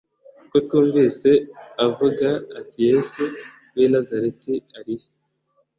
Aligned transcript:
kuko 0.49 0.55
twumvise 0.65 1.29
avuga 1.85 2.27
ati 2.59 2.79
yesu 2.89 3.21
w 3.75 3.77
i 3.85 3.87
nazareti 3.91 4.53
arihe 4.77 5.07